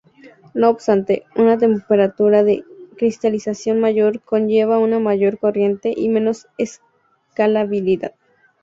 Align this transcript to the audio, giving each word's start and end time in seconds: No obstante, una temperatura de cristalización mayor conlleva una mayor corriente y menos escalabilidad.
No 0.55 0.71
obstante, 0.71 1.25
una 1.35 1.59
temperatura 1.59 2.43
de 2.43 2.63
cristalización 2.97 3.79
mayor 3.79 4.19
conlleva 4.21 4.79
una 4.79 4.97
mayor 4.97 5.37
corriente 5.37 5.93
y 5.95 6.09
menos 6.09 6.47
escalabilidad. 6.57 8.15